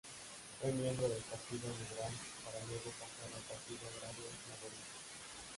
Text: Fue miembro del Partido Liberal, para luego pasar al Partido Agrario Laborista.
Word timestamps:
Fue 0.59 0.71
miembro 0.71 1.07
del 1.09 1.19
Partido 1.21 1.61
Liberal, 1.69 2.11
para 2.43 2.57
luego 2.65 2.89
pasar 2.99 3.29
al 3.37 3.43
Partido 3.45 3.81
Agrario 3.99 4.23
Laborista. 4.49 4.97